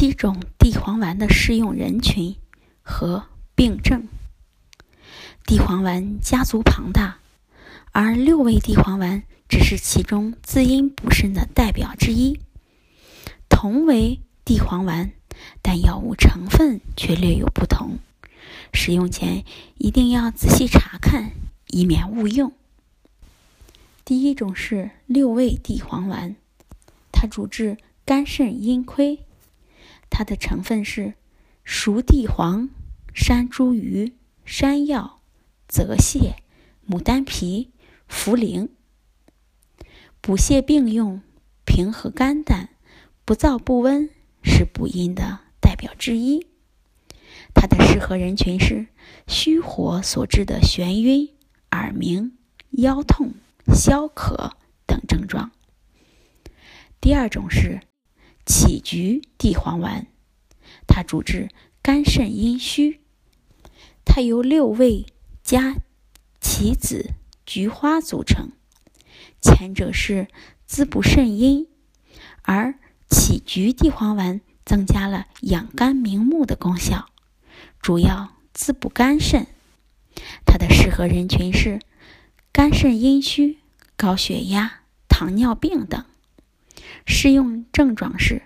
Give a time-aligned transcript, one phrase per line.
[0.00, 2.36] 七种地黄丸的适用人群
[2.82, 3.24] 和
[3.56, 4.06] 病症。
[5.44, 7.18] 地黄丸家族庞大，
[7.90, 12.38] 而六味地黄丸只是其中滋阴补肾的代表之一。
[13.48, 15.10] 同为地黄丸，
[15.62, 17.98] 但药物成分却略有不同，
[18.72, 19.44] 使用前
[19.78, 21.32] 一定要仔细查看，
[21.66, 22.52] 以免误用。
[24.04, 26.36] 第一种是六味地黄丸，
[27.10, 29.24] 它主治肝肾阴亏。
[30.18, 31.14] 它的成分是
[31.62, 32.70] 熟地黄、
[33.14, 35.20] 山茱萸、山药、
[35.68, 36.34] 泽泻、
[36.90, 37.70] 牡丹皮、
[38.10, 38.68] 茯苓，
[40.20, 41.22] 补泻并用，
[41.64, 42.70] 平和肝胆，
[43.24, 44.10] 不燥不温，
[44.42, 46.48] 是补阴的代表之一。
[47.54, 48.88] 它的适合人群是
[49.28, 51.32] 虚火所致的眩晕、
[51.70, 52.36] 耳鸣、
[52.70, 53.34] 腰痛、
[53.72, 55.52] 消渴等症状。
[57.00, 57.82] 第二种是。
[58.50, 60.06] 杞菊地黄丸，
[60.86, 61.48] 它主治
[61.82, 63.00] 肝肾阴虚，
[64.04, 65.06] 它由六味
[65.42, 65.76] 加
[66.40, 67.10] 杞子、
[67.46, 68.52] 菊花组成。
[69.40, 70.28] 前者是
[70.66, 71.68] 滋补肾阴，
[72.42, 72.74] 而
[73.08, 77.08] 杞菊地黄丸增加了养肝明目的功效，
[77.80, 79.46] 主要滋补肝肾。
[80.44, 81.80] 它的适合人群是
[82.52, 83.58] 肝肾阴虚、
[83.96, 86.04] 高血压、糖尿病等。
[87.06, 88.42] 适用症状是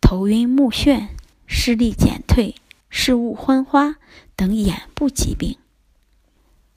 [0.00, 1.08] 头晕目眩、
[1.54, 2.54] 视力减退、
[2.88, 3.96] 视物昏花
[4.34, 5.58] 等眼部疾病。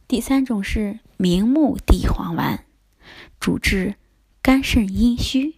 [0.05, 2.65] 第三种是明目地黄丸，
[3.39, 3.95] 主治
[4.41, 5.55] 肝肾阴虚。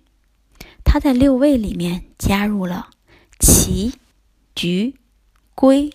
[0.86, 2.92] 它在六味里面加入了
[3.40, 3.96] 杞、
[4.56, 4.94] 菊、
[5.56, 5.90] 归、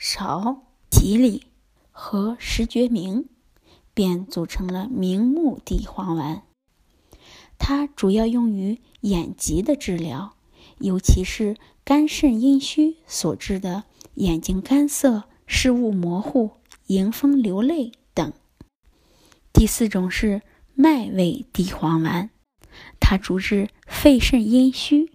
[0.00, 1.42] 芍、蒺藜
[1.90, 3.28] 和石决明，
[3.92, 6.42] 便组成了明目地黄丸。
[7.58, 10.34] 它主要用于眼疾的治疗，
[10.78, 11.56] 尤其是
[11.90, 13.82] 肝肾阴虚所致的
[14.14, 16.52] 眼睛干涩、视物模糊、
[16.86, 18.32] 迎风流泪等。
[19.52, 20.42] 第四种是
[20.76, 22.30] 麦味地黄丸，
[23.00, 25.10] 它主治肺肾阴虚，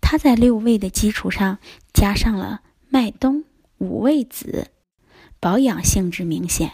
[0.00, 1.58] 它在六味的基础上
[1.92, 3.42] 加上了麦冬、
[3.78, 4.68] 五味子，
[5.40, 6.70] 保养性质明显。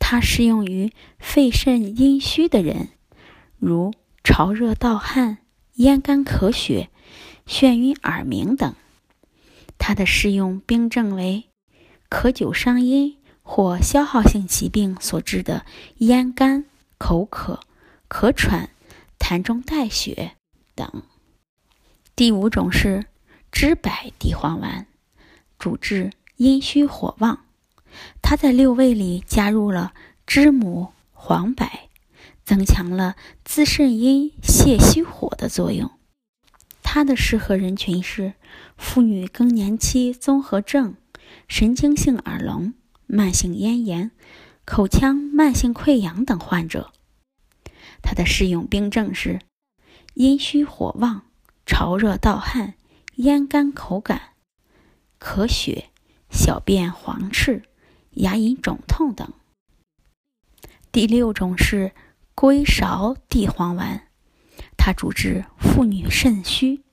[0.00, 2.88] 它适用于肺肾阴虚的人。
[3.60, 3.94] 如
[4.24, 5.38] 潮热盗汗、
[5.74, 6.90] 咽干咳血、
[7.46, 8.74] 眩晕耳鸣等，
[9.78, 11.44] 它的适用病症为
[12.08, 15.64] 渴久伤阴或消耗性疾病所致的
[15.98, 16.64] 咽干、
[16.98, 17.60] 口渴、
[18.08, 18.70] 咳喘、
[19.18, 20.36] 痰中带血
[20.74, 21.02] 等。
[22.16, 23.06] 第五种是
[23.52, 24.86] 知柏地黄丸，
[25.58, 27.44] 主治阴虚火旺，
[28.22, 29.92] 它在六味里加入了
[30.26, 31.66] 知母、黄柏。
[32.44, 35.90] 增强了滋肾阴、泻虚火的作用。
[36.94, 38.34] 它的适合人群是
[38.76, 40.94] 妇女更年期综合症、
[41.48, 42.72] 神经性耳聋、
[43.08, 44.12] 慢性咽炎、
[44.64, 46.92] 口腔慢性溃疡等患者。
[48.00, 49.40] 它的适用病症是
[50.14, 51.22] 阴虚火旺、
[51.66, 52.74] 潮热盗汗、
[53.16, 54.34] 咽干口感、
[55.18, 55.86] 咳血、
[56.30, 57.64] 小便黄赤、
[58.10, 59.32] 牙龈肿痛等。
[60.92, 61.90] 第六种是。
[62.36, 64.08] 归芍地黄丸，
[64.76, 66.83] 它主治妇女肾虚。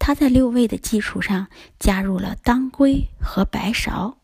[0.00, 1.46] 它在六味的基础上
[1.78, 4.14] 加入了当归和白芍，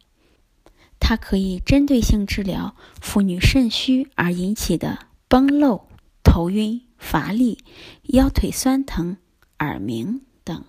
[0.98, 5.86] 它可以针对性治疗妇女肾虚而引起的崩漏、
[6.24, 7.62] 头晕、乏力、
[8.04, 9.18] 腰腿酸疼、
[9.60, 10.64] 耳鸣等。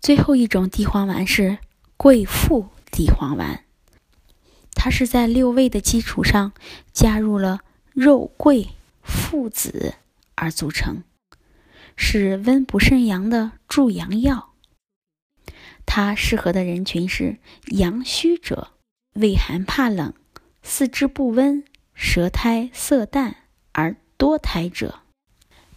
[0.00, 1.58] 最后一种地黄丸是
[1.96, 3.62] 桂附地黄丸，
[4.74, 6.52] 它是在六味的基础上
[6.92, 7.60] 加入了。
[7.94, 8.70] 肉桂、
[9.02, 9.96] 附子
[10.34, 11.02] 而组成，
[11.96, 14.52] 是温补肾阳的助阳药。
[15.86, 18.72] 它适合的人群是阳虚者、
[19.14, 20.14] 畏寒怕冷、
[20.62, 21.64] 四肢不温、
[21.94, 23.36] 舌苔色淡
[23.72, 25.00] 而多苔者。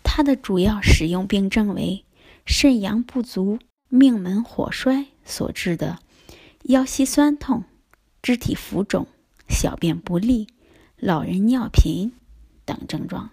[0.04, 2.06] 它的主要使用病症为
[2.46, 3.60] 肾阳不足、
[3.90, 6.00] 命门火衰所致的
[6.64, 7.64] 腰膝酸痛、
[8.22, 9.08] 肢体浮肿、
[9.50, 10.48] 小便不利。
[10.98, 12.14] 老人尿频
[12.64, 13.30] 等症状。